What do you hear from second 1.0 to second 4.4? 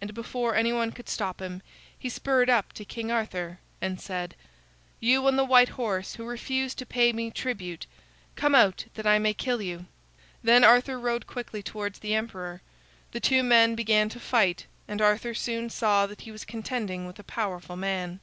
stop him, he spurred up to King Arthur and said: